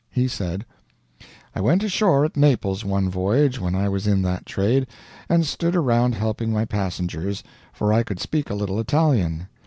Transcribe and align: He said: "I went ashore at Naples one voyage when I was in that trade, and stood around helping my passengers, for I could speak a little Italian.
He 0.09 0.27
said: 0.27 0.65
"I 1.53 1.61
went 1.61 1.83
ashore 1.83 2.25
at 2.25 2.35
Naples 2.35 2.83
one 2.83 3.07
voyage 3.07 3.59
when 3.61 3.75
I 3.75 3.87
was 3.87 4.07
in 4.07 4.23
that 4.23 4.47
trade, 4.47 4.87
and 5.29 5.45
stood 5.45 5.75
around 5.75 6.15
helping 6.15 6.51
my 6.51 6.65
passengers, 6.65 7.43
for 7.71 7.93
I 7.93 8.01
could 8.01 8.19
speak 8.19 8.49
a 8.49 8.55
little 8.55 8.79
Italian. 8.79 9.45